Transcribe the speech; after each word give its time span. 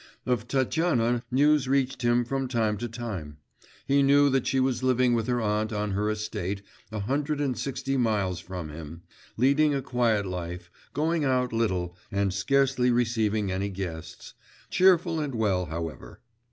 Of 0.25 0.47
Tatyana 0.47 1.21
news 1.29 1.67
reached 1.67 2.01
him 2.01 2.25
from 2.25 2.47
time 2.47 2.75
to 2.77 2.87
time; 2.87 3.37
he 3.85 4.01
knew 4.01 4.31
that 4.31 4.47
she 4.47 4.59
was 4.59 4.81
living 4.81 5.13
with 5.13 5.27
her 5.27 5.39
aunt 5.39 5.71
on 5.71 5.91
her 5.91 6.09
estate, 6.09 6.63
a 6.91 7.01
hundred 7.01 7.39
and 7.39 7.55
sixty 7.55 7.97
miles 7.97 8.39
from 8.39 8.69
him, 8.69 9.03
leading 9.37 9.75
a 9.75 9.81
quiet 9.83 10.25
life, 10.25 10.71
going 10.93 11.23
out 11.23 11.53
little, 11.53 11.95
and 12.11 12.33
scarcely 12.33 12.89
receiving 12.89 13.51
any 13.51 13.69
guests 13.69 14.33
cheerful 14.71 15.19
and 15.19 15.35
well, 15.35 15.67
however. 15.67 16.21